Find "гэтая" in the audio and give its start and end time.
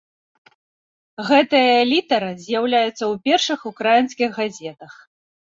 1.27-1.75